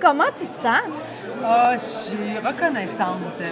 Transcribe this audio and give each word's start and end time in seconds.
Comment 0.00 0.24
tu 0.36 0.46
te 0.46 0.52
sens? 0.62 0.80
Ah, 1.44 1.72
je 1.74 1.78
suis 1.78 2.38
reconnaissante. 2.44 3.42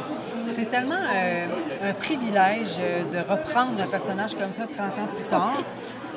C'est 0.44 0.66
tellement 0.70 0.94
euh, 1.14 1.46
un 1.82 1.92
privilège 1.92 2.76
euh, 2.80 3.04
de 3.10 3.18
reprendre 3.18 3.80
un 3.82 3.86
personnage 3.86 4.34
comme 4.34 4.52
ça 4.52 4.62
30 4.66 4.86
ans 4.86 5.08
plus 5.14 5.24
tard 5.24 5.62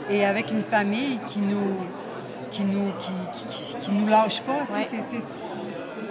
et 0.10 0.26
avec 0.26 0.52
une 0.52 0.62
famille 0.62 1.20
qui 1.28 1.40
nous 1.40 1.76
qui 2.52 2.66
nous 2.66 2.92
qui, 3.00 3.12
qui- 3.40 3.76
qui 3.80 3.92
nous 3.92 4.08
lâche 4.08 4.42
pas. 4.42 4.54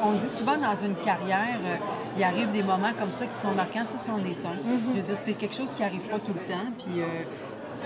on 0.04 0.12
dit 0.12 0.28
souvent 0.28 0.56
dans 0.56 0.76
une 0.84 0.94
carrière, 0.96 1.58
euh, 1.64 1.76
il 2.16 2.22
arrive 2.22 2.50
des 2.52 2.62
moments 2.62 2.92
comme 2.98 3.10
ça 3.10 3.26
qui 3.26 3.36
sont 3.36 3.52
marquants. 3.52 3.84
Ça, 3.84 3.96
c'en 4.04 4.18
est 4.18 4.44
un. 4.46 4.54
Mm-hmm. 4.54 4.90
Je 4.92 4.96
veux 4.96 5.02
dire, 5.02 5.16
c'est 5.16 5.32
quelque 5.34 5.54
chose 5.54 5.74
qui 5.76 5.82
arrive 5.82 6.02
pas 6.08 6.18
tout 6.18 6.32
le 6.34 6.40
temps. 6.52 6.66
Puis 6.78 7.00
euh, 7.00 7.04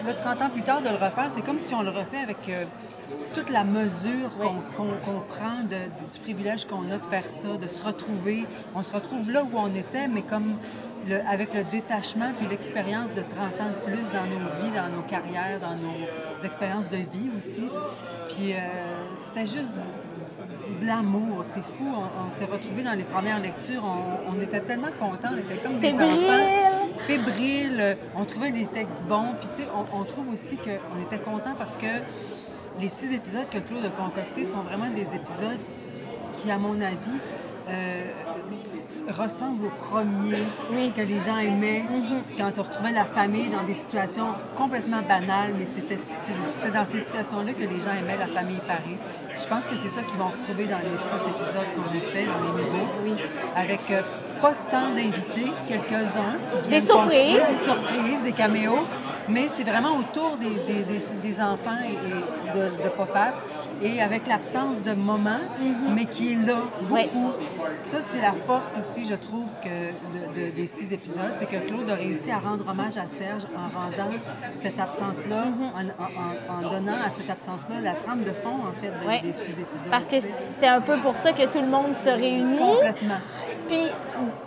là, 0.07 0.15
30 0.15 0.43
ans 0.43 0.51
plus 0.51 0.63
tard, 0.63 0.81
de 0.83 0.89
le 0.89 0.95
refaire, 0.95 1.29
c'est 1.31 1.43
comme 1.43 1.59
si 1.59 1.75
on 1.75 1.83
le 1.83 1.91
refait 1.91 2.19
avec 2.19 2.39
euh, 2.49 2.65
toute 3.35 3.51
la 3.51 3.65
mesure 3.65 4.31
qu'on 4.77 5.21
prend 5.29 5.63
de- 5.63 6.11
du 6.13 6.19
privilège 6.21 6.67
qu'on 6.67 6.91
a 6.91 6.99
de 6.99 7.07
faire 7.07 7.25
ça, 7.25 7.57
de 7.57 7.69
se 7.69 7.85
retrouver. 7.85 8.47
On 8.75 8.83
se 8.83 8.93
retrouve 8.93 9.31
là 9.31 9.43
où 9.45 9.51
on 9.57 9.75
était, 9.75 10.09
mais 10.09 10.23
comme 10.23 10.57
le- 11.09 11.21
avec 11.29 11.53
le 11.55 11.65
détachement 11.65 12.31
puis 12.39 12.47
l'expérience 12.49 13.11
de 13.13 13.23
30 13.23 13.61
ans 13.61 13.69
de 13.69 13.91
plus 13.91 14.03
dans 14.13 14.27
nos 14.27 14.63
vies, 14.63 14.71
dans 14.75 14.89
nos 14.95 15.03
carrières, 15.03 15.59
dans 15.61 15.75
nos 15.77 16.45
expériences 16.45 16.89
de 16.91 16.97
vie 16.99 17.31
aussi. 17.37 17.65
Puis 18.29 18.53
euh, 18.53 18.57
c'était 19.15 19.47
juste 19.47 19.73
de 20.81 20.87
l'amour, 20.87 21.43
c'est 21.45 21.63
fou. 21.65 21.85
On, 21.95 22.27
on 22.29 22.31
s'est 22.31 22.45
retrouvés 22.47 22.83
dans 22.83 22.95
les 22.97 23.05
premières 23.05 23.41
lectures. 23.41 23.83
On, 23.85 24.33
on 24.37 24.41
était 24.41 24.61
tellement 24.61 24.89
contents, 24.99 25.31
on 25.33 25.39
était 25.39 25.57
comme 25.63 25.79
des 25.79 25.93
enfants. 25.93 26.82
Fébriles. 27.13 27.99
On 28.17 28.25
trouvait 28.25 28.51
les 28.51 28.65
textes 28.67 29.03
bons. 29.05 29.35
Puis, 29.39 29.49
tu 29.55 29.63
sais, 29.63 29.69
on, 29.93 30.05
trouve 30.05 30.33
aussi 30.33 30.57
qu'on 30.57 31.03
était 31.03 31.19
contents 31.19 31.55
parce 31.57 31.77
que 31.77 31.87
les 32.81 32.89
six 32.89 33.13
épisodes 33.13 33.49
que 33.51 33.59
Claude 33.59 33.85
a 33.85 33.91
concoctés 33.91 34.47
sont 34.47 34.63
vraiment 34.63 34.89
des 34.89 35.15
épisodes 35.15 35.61
qui, 36.33 36.51
à 36.51 36.57
mon 36.57 36.81
avis, 36.81 37.21
euh, 37.69 38.05
premiers 39.79 40.45
Oui. 40.71 40.89
Mm-hmm. 40.89 40.93
que 40.93 41.01
les 41.01 41.21
gens 41.21 41.39
aimaient 41.39 41.85
quand 42.37 42.51
on 42.59 42.63
retrouvait 42.63 42.93
la 42.93 43.05
famille 43.05 43.49
dans 43.49 43.63
des 43.63 43.75
situations 43.75 44.29
complètement 44.57 45.03
banales, 45.03 45.55
mais 45.59 45.67
c'était 45.67 45.99
c'est 45.99 46.71
dans 46.73 46.85
ces 46.85 47.01
situations-là 47.01 47.53
que 47.53 47.65
les 47.65 47.81
gens 47.81 47.93
aimaient 47.99 48.19
la 48.19 48.27
famille 48.27 48.61
Paris. 48.67 48.97
Je 49.35 49.47
pense 49.49 49.67
que 49.67 49.77
c'est 49.77 49.91
ça 49.91 50.03
qu'ils 50.03 50.19
vont 50.19 50.27
retrouver 50.27 50.67
dans 50.67 50.79
les 50.79 50.99
six 50.99 51.15
épisodes 51.15 51.69
qu'on 51.75 51.89
a 51.89 52.13
fait, 52.13 52.27
dans 52.27 52.41
les 52.41 52.63
nouveaux, 52.63 53.17
avec 53.57 53.81
euh, 53.91 54.03
pas 54.41 54.55
tant 54.71 54.91
d'invités, 54.91 55.53
quelques-uns 55.69 56.37
qui 56.63 56.69
viennent 56.69 56.85
surprises. 56.85 57.39
ponctuer, 57.39 57.53
des 57.53 57.65
surprises, 57.65 58.23
des 58.25 58.33
caméos, 58.33 58.87
mais 59.29 59.47
c'est 59.49 59.65
vraiment 59.65 59.97
autour 59.97 60.37
des, 60.39 60.51
des- 60.73 60.85
des- 60.85 61.03
des 61.23 61.41
enfants 61.41 61.79
et, 61.85 62.57
de, 62.59 62.65
de 62.85 62.89
papa, 62.91 63.33
et 63.83 64.01
avec 64.03 64.27
l'absence 64.27 64.83
de 64.83 64.93
moment, 64.95 65.41
mais 65.95 66.05
qui 66.07 66.33
est 66.33 66.47
là 66.47 66.57
beaucoup. 66.89 66.95
Oui. 66.95 67.07
Ça, 67.81 67.99
c'est 68.01 68.21
la 68.21 68.33
force 68.47 68.77
aussi, 68.79 69.05
je 69.05 69.15
trouve, 69.15 69.49
que 69.63 69.69
de- 69.69 70.47
de- 70.47 70.51
des 70.51 70.67
six 70.67 70.93
épisodes, 70.93 71.33
c'est 71.35 71.47
que 71.49 71.57
Claude 71.67 71.91
a 71.91 71.95
réussi 71.95 72.31
à 72.31 72.39
rendre 72.39 72.65
hommage 72.69 72.97
à 72.99 73.07
Serge 73.09 73.43
en 73.57 73.79
rendant 73.79 74.11
cette 74.55 74.79
absence-là, 74.79 75.45
en, 75.75 75.81
en- 76.03 76.63
en- 76.63 76.67
en 76.67 76.71
donnant 76.71 76.99
à 77.05 77.11
cette 77.11 77.31
absence-là 77.31 77.81
la 77.83 77.95
trame 77.95 78.23
de 78.23 78.31
fond, 78.31 78.51
en 78.69 78.73
fait, 78.81 78.91
de- 78.91 79.23
des 79.29 79.33
six 79.35 79.53
épisodes. 79.53 79.91
Parce 79.91 80.05
que 80.07 80.17
c'est 80.61 80.69
un 80.69 80.81
peu 80.81 80.99
pour 80.99 81.17
ça 81.17 81.33
que 81.33 81.45
tout 81.47 81.61
le 81.61 81.69
monde 81.69 81.95
se 81.95 82.09
réunit. 82.09 82.59
Complètement. 82.59 83.21
Puis, 83.69 83.87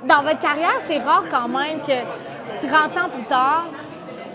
dans 0.08 0.22
votre 0.24 0.40
carrière, 0.40 0.76
c'est 0.88 1.00
rare 1.00 1.24
quand 1.32 1.48
même 1.48 1.80
que 1.82 2.68
30 2.68 2.98
ans 2.98 3.10
plus 3.14 3.24
tard, 3.24 3.66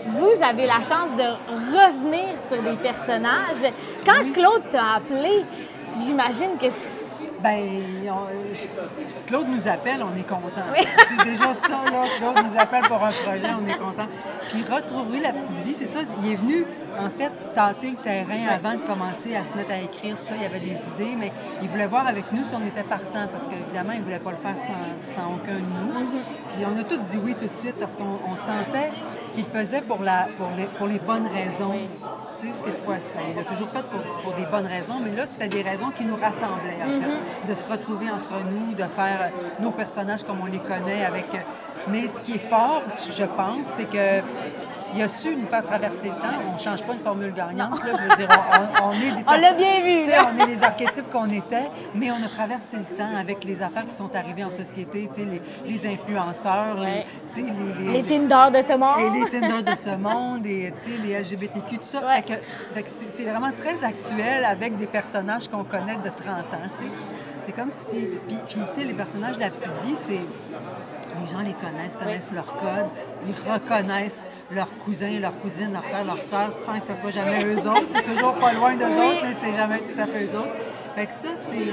vous 0.07 0.43
avez 0.43 0.65
la 0.65 0.81
chance 0.81 1.09
de 1.17 1.23
revenir 1.49 2.35
sur 2.49 2.61
des 2.61 2.77
personnages. 2.77 3.71
Quand 4.05 4.31
Claude 4.33 4.63
t'a 4.71 4.95
appelé, 4.95 5.43
j'imagine 6.05 6.57
que 6.59 6.67
Ben, 7.41 7.81
Claude 9.27 9.47
nous 9.47 9.67
appelle, 9.67 10.03
on 10.03 10.15
est 10.17 10.27
content. 10.27 10.65
Oui. 10.71 10.85
C'est 11.07 11.25
déjà 11.25 11.53
ça, 11.53 11.89
là. 11.91 12.03
Claude 12.17 12.45
nous 12.45 12.59
appelle 12.59 12.83
pour 12.87 13.03
un 13.03 13.11
projet, 13.11 13.49
on 13.59 13.67
est 13.67 13.77
content. 13.77 14.07
Puis 14.49 14.63
retrouver 14.63 15.19
la 15.19 15.33
petite 15.33 15.61
vie, 15.61 15.73
c'est 15.73 15.85
ça. 15.85 15.99
Il 16.23 16.33
est 16.33 16.35
venu, 16.35 16.65
en 16.99 17.09
fait, 17.09 17.31
tâter 17.53 17.91
le 17.91 17.97
terrain 17.97 18.47
avant 18.53 18.73
de 18.73 18.81
commencer 18.81 19.35
à 19.35 19.45
se 19.45 19.55
mettre 19.55 19.71
à 19.71 19.77
écrire 19.77 20.17
tout 20.17 20.23
ça. 20.23 20.33
Il 20.35 20.43
y 20.43 20.45
avait 20.45 20.59
des 20.59 20.77
idées, 20.91 21.15
mais 21.17 21.31
il 21.61 21.69
voulait 21.69 21.87
voir 21.87 22.05
avec 22.07 22.31
nous 22.31 22.43
si 22.43 22.53
on 22.53 22.65
était 22.65 22.83
partant, 22.83 23.27
parce 23.31 23.47
qu'évidemment, 23.47 23.93
il 23.93 23.99
ne 23.99 24.03
voulait 24.03 24.19
pas 24.19 24.31
le 24.31 24.37
faire 24.37 24.59
sans, 24.59 25.13
sans 25.15 25.35
aucun 25.35 25.55
de 25.55 25.59
nous. 25.61 26.09
Puis 26.49 26.65
on 26.65 26.77
a 26.77 26.83
tous 26.83 26.97
dit 26.97 27.19
oui 27.23 27.33
tout 27.39 27.47
de 27.47 27.53
suite, 27.53 27.75
parce 27.79 27.95
qu'on 27.95 28.19
on 28.27 28.35
sentait 29.31 29.41
qu'il 29.41 29.53
le 29.53 29.59
faisait 29.59 29.81
pour, 29.81 30.01
la, 30.01 30.27
pour, 30.37 30.49
les, 30.55 30.65
pour 30.65 30.87
les 30.87 30.99
bonnes 30.99 31.27
raisons. 31.27 31.73
Tu 32.39 32.47
sais, 32.47 32.53
cette 32.53 32.85
ben, 32.85 32.97
il 33.29 33.35
l'a 33.35 33.43
toujours 33.43 33.69
fait 33.69 33.83
pour, 33.83 34.01
pour 34.23 34.33
des 34.33 34.45
bonnes 34.45 34.67
raisons, 34.67 34.99
mais 35.03 35.15
là, 35.15 35.25
c'était 35.25 35.47
des 35.47 35.61
raisons 35.61 35.91
qui 35.91 36.05
nous 36.05 36.15
rassemblaient, 36.15 36.81
en 36.83 37.01
fait. 37.01 37.51
De 37.51 37.55
se 37.55 37.69
retrouver 37.69 38.09
entre 38.09 38.33
nous, 38.49 38.73
de 38.73 38.83
faire 38.83 39.21
euh, 39.21 39.61
nos 39.61 39.71
personnages 39.71 40.23
comme 40.23 40.41
on 40.41 40.45
les 40.45 40.59
connaît 40.59 41.05
avec... 41.05 41.33
euh, 41.35 41.39
Mais 41.87 42.07
ce 42.07 42.23
qui 42.23 42.33
est 42.33 42.49
fort, 42.49 42.81
je 42.89 43.23
pense, 43.23 43.65
c'est 43.65 43.85
que 43.89 44.21
il 44.95 45.01
a 45.01 45.07
su 45.07 45.35
nous 45.35 45.45
faire 45.47 45.63
traverser 45.63 46.07
le 46.09 46.15
temps. 46.15 46.37
On 46.49 46.53
ne 46.53 46.59
change 46.59 46.83
pas 46.83 46.93
une 46.93 46.99
formule 46.99 47.33
gagnante, 47.33 47.83
là. 47.83 47.93
Je 47.97 48.09
veux 48.09 48.15
dire, 48.15 48.27
on, 48.83 48.91
est 48.91 49.11
des 49.11 49.23
On 49.27 49.31
l'a 49.39 49.53
bien 49.53 49.81
vu, 49.81 50.09
là. 50.09 50.29
on 50.33 50.39
est 50.43 50.45
les 50.47 50.63
archétypes 50.63 51.09
qu'on 51.09 51.29
était, 51.31 51.69
mais 51.95 52.11
on 52.11 52.23
a 52.23 52.27
traversé 52.27 52.77
le 52.77 52.95
temps 52.95 53.15
avec 53.19 53.43
les 53.43 53.61
affaires 53.61 53.85
qui 53.87 53.95
sont 53.95 54.13
arrivées 54.15 54.43
en 54.43 54.51
société, 54.51 55.09
les, 55.17 55.41
les 55.65 55.87
influenceurs, 55.93 56.75
les, 56.75 56.81
Ouais. 56.81 57.05
les, 57.37 57.91
les- 57.93 58.01
les 58.01 58.03
Tinder 58.03 58.57
de 58.57 58.61
ce 58.61 58.71
et 58.73 58.77
monde. 58.77 59.13
les 59.15 59.29
Tinder 59.39 59.63
de 59.63 59.75
ce 59.75 59.89
monde, 59.95 60.45
et 60.45 60.73
les 61.05 61.19
LGBTQ, 61.21 61.77
tout 61.77 61.83
ça. 61.83 61.99
Ouais. 62.05 62.23
C'est 62.87 63.23
vraiment 63.23 63.51
très 63.51 63.83
actuel 63.83 64.45
avec 64.45 64.77
des 64.77 64.87
personnages 64.87 65.47
qu'on 65.47 65.63
connaît 65.63 65.97
de 65.97 66.09
30 66.09 66.27
ans. 66.53 66.69
C'est 67.39 67.53
comme 67.53 67.69
si... 67.71 67.97
Puis, 68.27 68.37
puis, 68.47 68.55
tu 68.55 68.79
sais, 68.81 68.83
les 68.85 68.93
personnages 68.93 69.35
de 69.35 69.41
la 69.41 69.49
petite 69.49 69.75
vie, 69.83 69.95
c'est... 69.95 70.19
Les 71.19 71.25
gens 71.29 71.39
les 71.39 71.53
connaissent, 71.53 71.95
connaissent 71.97 72.31
leur 72.31 72.45
code, 72.55 72.87
ils 73.27 73.51
reconnaissent 73.51 74.25
leurs 74.51 74.73
cousins, 74.75 75.19
leurs 75.19 75.37
cousines, 75.39 75.71
leurs 75.73 75.83
frères, 75.83 76.05
leurs 76.05 76.23
sœurs, 76.23 76.53
sans 76.53 76.79
que 76.79 76.85
ce 76.87 76.95
soit 76.95 77.11
jamais 77.11 77.43
eux 77.45 77.59
autres. 77.59 77.87
C'est 77.89 78.03
toujours 78.03 78.33
pas 78.35 78.53
loin 78.53 78.75
d'eux 78.75 78.85
autres, 78.85 79.21
mais 79.23 79.33
c'est 79.39 79.53
jamais 79.53 79.79
tout 79.79 79.99
à 79.99 80.05
fait 80.07 80.25
eux 80.25 80.35
autres. 80.37 80.55
Fait 80.95 81.05
que 81.05 81.13
ça, 81.13 81.29
c'est 81.37 81.67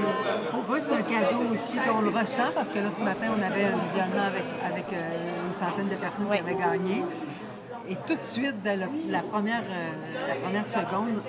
pour 0.51 0.75
eux, 0.75 0.81
c'est 0.81 0.95
un 0.95 1.03
cadeau 1.03 1.41
aussi 1.53 1.77
qu'on 1.79 2.01
le 2.03 2.11
ressent 2.11 2.51
parce 2.55 2.73
que 2.73 2.79
là, 2.79 2.91
ce 2.91 3.03
matin, 3.03 3.27
on 3.37 3.43
avait 3.43 3.65
un 3.65 3.77
visionnement 3.79 4.25
avec, 4.27 4.45
avec 4.65 4.85
euh, 4.93 5.47
une 5.49 5.55
centaine 5.55 5.89
de 5.89 5.95
personnes 5.97 6.27
Oui. 6.31 6.37
qui 6.37 6.43
avaient 6.43 6.55
gagné. 6.61 7.05
Et 7.89 7.97
tout 7.97 8.15
de 8.15 8.25
suite, 8.25 8.63
dès 8.63 8.77
le- 8.77 8.85
la, 9.09 9.23
première, 9.23 9.63
euh, 9.63 10.29
la 10.29 10.35
première 10.37 10.67
seconde, 10.67 11.21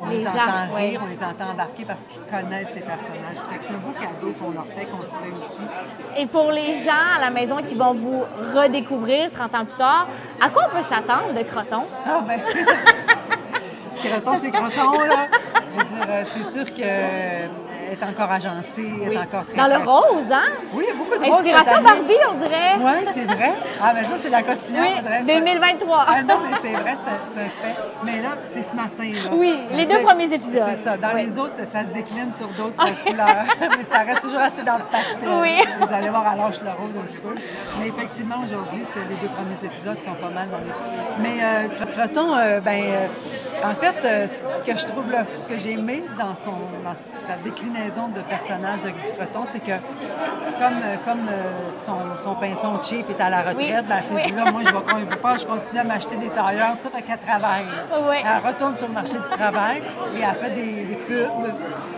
on 0.00 0.08
les, 0.10 0.26
entend 0.26 0.74
rire, 0.74 1.00
on 1.02 1.08
les 1.08 1.22
entend 1.22 1.50
embarquer 1.52 1.84
parce 1.86 2.04
qu'ils 2.04 2.22
connaissent 2.22 2.74
les 2.74 2.82
personnages. 2.82 3.36
Ça 3.36 3.48
fait 3.48 3.58
que 3.58 3.64
c'est 3.64 3.74
un 3.74 3.78
beau 3.78 3.92
cadeau 3.92 4.32
qu'on 4.38 4.50
leur 4.50 4.66
fait, 4.66 4.86
qu'on 4.86 5.02
se 5.02 5.18
fait 5.18 5.32
aussi. 5.32 5.62
Et 6.16 6.26
pour 6.26 6.52
les 6.52 6.76
gens 6.76 7.16
à 7.16 7.20
la 7.20 7.30
maison 7.30 7.56
qui 7.66 7.74
vont 7.74 7.94
vous 7.94 8.22
redécouvrir 8.54 9.30
30 9.32 9.54
ans 9.54 9.64
plus 9.64 9.78
tard, 9.78 10.08
à 10.40 10.50
quoi 10.50 10.66
on 10.70 10.76
peut 10.76 10.82
s'attendre 10.82 11.32
de 11.36 11.42
Croton? 11.44 11.82
Ah 12.06 12.22
ben, 12.26 12.40
Croton, 14.04 14.32
c'est 14.40 14.50
Croton, 14.50 15.00
là. 15.00 15.26
Euh, 16.08 16.24
c'est 16.32 16.44
sûr 16.44 16.72
qu'elle 16.74 17.50
est 17.90 18.02
encore 18.02 18.30
agencée, 18.30 18.90
Oui. 19.06 19.14
est 19.14 19.18
encore 19.18 19.44
très... 19.46 19.56
Dans 19.56 19.66
le 19.66 19.76
rose, 19.76 20.26
hein? 20.30 20.50
Oui, 20.72 20.84
il 20.86 20.88
y 20.88 20.90
a 20.90 20.94
beaucoup 20.94 21.18
de 21.18 21.30
roses 21.30 21.44
cette 21.44 21.54
Inspiration. 21.54 21.82
Barbie, 21.82 22.14
on 22.28 22.34
dirait. 22.34 22.74
Oui, 22.80 23.10
c'est 23.14 23.24
vrai. 23.24 23.52
Ah, 23.82 23.92
ben 23.94 24.02
ça, 24.04 24.14
c'est 24.18 24.30
la 24.30 24.42
costumière. 24.42 24.82
Oui, 24.82 24.96
faudrait- 25.02 25.22
2023. 25.22 26.04
Ah 26.08 26.22
non, 26.22 26.40
mais 26.50 26.56
c'est 26.60 26.72
vrai, 26.72 26.94
c'est 26.96 27.40
un 27.40 27.44
fait. 27.44 27.76
Mais 28.04 28.20
là, 28.22 28.30
c'est 28.44 28.62
ce 28.62 28.74
matin. 28.74 29.04
Là. 29.24 29.30
Oui, 29.32 29.58
les 29.72 29.86
deux 29.86 30.00
premiers 30.00 30.32
épisodes. 30.32 30.62
C'est 30.70 30.76
ça. 30.76 30.96
Dans 30.96 31.14
Oui. 31.14 31.24
les 31.26 31.38
autres, 31.38 31.64
ça 31.64 31.84
se 31.84 31.92
décline 31.92 32.32
sur 32.32 32.48
d'autres 32.48 32.82
couleurs. 33.04 33.44
mais 33.76 33.82
ça 33.82 33.98
reste 34.00 34.22
toujours 34.22 34.40
assez 34.40 34.62
dans 34.62 34.76
le 34.78 34.84
pastel. 34.84 35.28
Oui. 35.40 35.58
Vous 35.80 35.94
allez 35.94 36.08
voir 36.10 36.26
à 36.26 36.36
l'âge 36.36 36.60
le 36.62 36.70
rose 36.70 36.94
un 36.98 37.02
petit 37.06 37.20
peu. 37.20 37.34
Mais 37.80 37.88
effectivement, 37.88 38.36
aujourd'hui, 38.44 38.82
les 39.08 39.16
deux 39.16 39.28
premiers 39.32 39.64
épisodes 39.64 39.96
qui 39.96 40.04
sont 40.04 40.14
pas 40.14 40.28
mal 40.30 40.48
dans 40.50 40.58
les. 40.58 40.72
Mais 41.18 41.42
euh, 41.42 41.68
Cre- 41.68 41.90
Creton, 41.90 42.34
euh, 42.36 42.60
ben, 42.60 42.82
euh, 42.84 43.06
en 43.64 43.74
fait, 43.74 44.28
ce 44.28 44.42
que 44.70 44.78
je 44.78 44.86
trouve 44.86 45.10
là, 45.10 45.24
ce 45.32 45.48
que 45.48 45.58
j'ai 45.58 45.72
aimé 45.72 46.02
dans, 46.18 46.34
son, 46.34 46.52
dans 46.84 46.94
sa 46.94 47.36
déclinaison 47.44 48.08
de 48.08 48.20
personnage 48.20 48.82
de, 48.82 48.88
du 48.90 49.12
Creton, 49.16 49.42
c'est 49.46 49.60
que 49.60 49.72
comme, 50.58 50.80
comme 51.04 51.26
son, 51.86 52.22
son 52.22 52.34
pinceau 52.34 52.68
cheap 52.82 53.08
est 53.10 53.22
à 53.22 53.30
la 53.30 53.38
retraite, 53.38 53.56
Oui. 53.58 53.69
Ben, 53.72 53.96
elle 53.98 54.04
s'est 54.22 54.26
dit 54.30 54.32
là, 54.36 54.50
moi, 54.50 54.62
je 54.64 54.72
vais, 54.72 55.16
con- 55.20 55.36
je 55.38 55.46
continue 55.46 55.80
à 55.80 55.84
m'acheter 55.84 56.16
des 56.16 56.28
tailleurs, 56.28 56.72
tout 56.72 56.80
ça, 56.80 56.90
fait 56.90 57.02
qu'elle 57.02 57.18
travaille. 57.18 57.64
Oui. 58.08 58.16
Elle 58.24 58.46
retourne 58.48 58.76
sur 58.76 58.88
le 58.88 58.94
marché 58.94 59.14
du 59.14 59.28
travail 59.30 59.82
et 60.16 60.20
elle 60.20 60.36
fait 60.44 60.54
des, 60.54 60.84
des 60.84 60.96
pubs. 60.96 61.28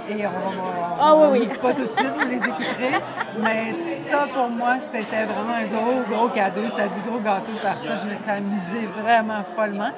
Et 0.09 0.27
on 0.27 0.31
on- 0.31 1.01
Ah 1.01 1.15
oui, 1.15 1.23
on 1.29 1.33
oui. 1.33 1.41
ne 1.41 1.45
dit 1.47 1.59
pas 1.59 1.73
tout 1.73 1.85
de 1.87 1.91
suite, 1.93 2.15
vous 2.19 2.29
les 2.29 2.37
écouterez. 2.37 3.01
Mais 3.41 3.73
ça, 3.73 4.27
pour 4.35 4.49
moi, 4.51 4.75
c'était 4.81 5.25
vraiment 5.25 5.55
un 5.55 5.65
gros, 5.67 6.03
gros 6.17 6.29
cadeau. 6.29 6.69
Ça 6.69 6.83
a 6.85 6.89
du 6.89 7.01
gros 7.03 7.19
gâteau 7.21 7.53
par 7.63 7.79
ça. 7.79 7.97
Je 7.97 8.07
me 8.07 8.17
suis 8.17 8.31
amusée 8.31 8.89
vraiment 9.03 9.43
follement. 9.57 9.91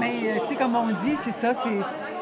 Mais, 0.00 0.12
euh, 0.24 0.38
tu 0.42 0.48
sais, 0.48 0.56
comme 0.56 0.74
on 0.74 0.86
dit, 0.86 1.14
c'est 1.16 1.32
ça, 1.32 1.52
c'est 1.54 1.70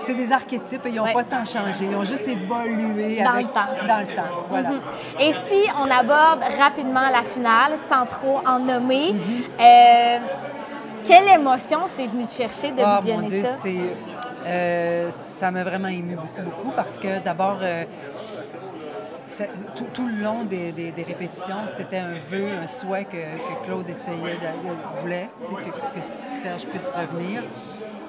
c'est 0.00 0.14
des 0.14 0.32
archétypes 0.32 0.84
et 0.86 0.88
ils 0.90 0.94
n'ont 0.96 1.04
Ouais. 1.04 1.12
pas 1.12 1.24
tant 1.24 1.44
changé. 1.44 1.84
Ils 1.84 1.94
ont 1.96 2.04
juste 2.04 2.26
évolué 2.28 3.22
Dans 3.22 3.30
avec, 3.30 3.46
le 3.46 3.52
temps. 3.52 3.86
Dans 3.86 4.00
le 4.00 4.14
temps, 4.14 4.34
voilà. 4.48 4.70
Mhm. 4.70 4.80
Et 5.20 5.32
si 5.48 5.62
on 5.82 5.90
aborde 5.90 6.40
rapidement 6.58 7.08
la 7.10 7.22
finale, 7.22 7.72
sans 7.88 8.06
trop 8.06 8.40
en 8.46 8.58
nommer, 8.58 9.12
Mhm. 9.12 9.42
euh, 9.60 10.18
quelle 11.04 11.28
émotion 11.28 11.80
c'est 11.96 12.06
venu 12.06 12.26
te 12.26 12.32
chercher 12.32 12.70
de 12.72 12.80
Ah, 12.84 13.00
mon 13.04 13.22
Dieu, 13.22 13.42
c'est, 13.44 13.90
euh, 14.46 15.10
ça 15.10 15.50
m'a 15.50 15.64
vraiment 15.64 15.88
ému 15.88 16.14
beaucoup, 16.16 16.42
beaucoup 16.42 16.70
parce 16.74 16.98
que 16.98 17.22
d'abord, 17.22 17.58
euh, 17.62 17.84
tout, 19.74 19.86
tout 19.94 20.06
le 20.06 20.22
long 20.22 20.44
des, 20.44 20.72
des- 20.72 20.90
des 20.90 21.02
répétitions, 21.02 21.66
c'était 21.66 21.98
un 21.98 22.14
vœu, 22.30 22.46
un 22.62 22.66
souhait 22.66 23.04
que, 23.04 23.16
que 23.16 23.64
Claude 23.66 23.88
essayait, 23.88 24.16
de, 24.36 24.68
de- 24.68 25.00
voulait, 25.00 25.30
que 25.42 26.00
Serge 26.42 26.66
puisse 26.66 26.90
revenir. 26.90 27.42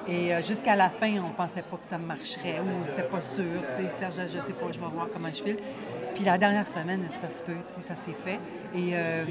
Et 0.08 0.34
euh, 0.34 0.42
jusqu'à 0.42 0.74
la 0.74 0.90
fin, 0.90 1.12
on 1.18 1.30
pensait 1.30 1.62
pas 1.62 1.76
que 1.76 1.84
ça 1.84 1.98
marcherait 1.98 2.60
ou 2.60 2.84
c'était 2.84 3.02
pas 3.02 3.20
sûr. 3.20 3.62
Serge, 3.88 4.20
je 4.34 4.40
sais 4.40 4.52
pas, 4.52 4.66
je 4.72 4.78
vais 4.78 4.86
voir 4.86 5.08
comment 5.12 5.28
je 5.28 5.42
file. 5.42 5.56
Puis 6.14 6.24
la 6.24 6.38
dernière 6.38 6.66
semaine, 6.66 7.06
ça 7.08 7.30
se 7.30 7.42
peut, 7.42 7.56
sais, 7.62 7.80
ça 7.80 7.96
s'est 7.96 8.12
fait. 8.12 8.38
Et 8.74 8.92
euh, 8.94 9.24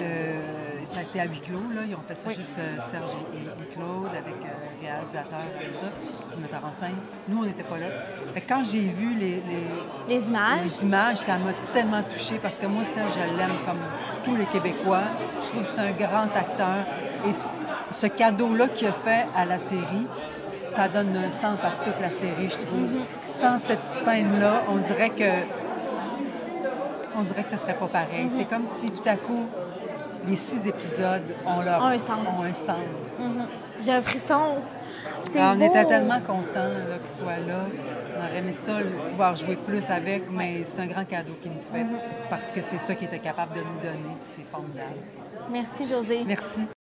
euh, 0.00 0.40
ça 0.84 1.00
a 1.00 1.02
été 1.02 1.20
à 1.20 1.24
huis 1.24 1.40
clos, 1.40 1.60
là. 1.74 1.82
Ils 1.88 1.94
ont 1.94 2.02
fait 2.04 2.16
ça 2.16 2.28
juste 2.30 2.58
euh, 2.58 2.76
Serge 2.80 3.10
et, 3.34 3.72
Claude 3.74 4.08
avec 4.10 4.34
le 4.42 4.86
réalisateur 4.86 5.38
et 5.62 5.68
tout 5.68 5.74
ça, 5.74 6.36
metteur 6.40 6.64
en 6.64 6.72
scène. 6.72 6.96
Nous, 7.28 7.38
on 7.40 7.44
n'était 7.44 7.62
pas 7.62 7.78
là. 7.78 7.86
Fait 8.34 8.40
que 8.40 8.48
quand 8.48 8.64
j'ai 8.64 8.80
vu 8.80 9.14
les- 9.14 9.42
les, 10.08 10.16
Les 10.16 10.22
images. 10.26 10.60
les 10.64 10.82
images, 10.82 11.16
ça 11.18 11.38
m'a 11.38 11.52
tellement 11.72 12.02
touchée 12.02 12.38
parce 12.40 12.58
que 12.58 12.66
moi, 12.66 12.84
Serge, 12.84 13.12
je 13.14 13.36
l'aime 13.36 13.52
comme 13.64 13.78
tous 14.24 14.34
les 14.36 14.46
Québécois. 14.46 15.02
Je 15.40 15.46
trouve 15.48 15.60
que 15.62 15.66
c'est 15.68 15.78
un 15.80 15.92
grand 15.92 16.34
acteur. 16.36 16.84
Et 17.26 17.30
ce 17.92 18.06
cadeau-là 18.06 18.68
qu'il 18.68 18.88
a 18.88 18.92
fait 18.92 19.26
à 19.36 19.44
la 19.44 19.58
série, 19.60 20.08
ça 20.50 20.88
donne 20.88 21.16
un 21.16 21.30
sens 21.30 21.62
à 21.62 21.70
toute 21.84 22.00
la 22.00 22.10
série, 22.10 22.48
je 22.48 22.56
trouve. 22.56 22.90
Sans 23.20 23.58
cette 23.60 23.88
scène-là, 23.88 24.64
on 24.68 24.76
dirait 24.78 25.10
que 25.10 25.24
on 27.20 27.24
dirait 27.24 27.42
que 27.42 27.48
ce 27.48 27.56
serait 27.56 27.74
pas 27.74 27.86
pareil. 27.86 28.28
C'est 28.30 28.48
comme 28.48 28.66
si 28.66 28.90
tout 28.90 29.06
à 29.06 29.16
coup, 29.16 29.46
les 30.26 30.36
six 30.36 30.66
épisodes 30.66 31.34
ont 31.46 31.60
leur 31.62 31.84
un 31.84 31.98
sens. 31.98 32.08
ont 32.08 32.42
un 32.42 32.54
sens. 32.54 33.20
J'ai 33.82 33.92
un 33.92 34.02
frisson. 34.02 34.56
Ah, 35.36 35.54
on 35.56 35.60
était 35.60 35.84
tellement 35.84 36.20
contents 36.20 36.68
là, 36.88 36.98
qu'il 36.98 37.08
soit 37.08 37.38
là. 37.46 37.64
On 38.16 38.20
aurait 38.20 38.38
aimé 38.38 38.52
ça, 38.52 38.72
pouvoir 39.10 39.36
jouer 39.36 39.56
plus 39.56 39.88
avec, 39.88 40.30
mais 40.30 40.62
c'est 40.64 40.82
un 40.82 40.86
grand 40.86 41.04
cadeau 41.04 41.32
qu'il 41.40 41.52
nous 41.52 41.60
fait 41.60 41.86
parce 42.28 42.52
que 42.52 42.60
c'est 42.60 42.78
ça 42.78 42.94
qu'il 42.94 43.06
était 43.06 43.18
capable 43.18 43.54
de 43.54 43.60
nous 43.60 43.80
donner, 43.82 44.16
c'est 44.20 44.46
formidable. 44.46 44.96
Merci, 45.50 45.86
José. 45.86 46.24
Merci. 46.26 46.66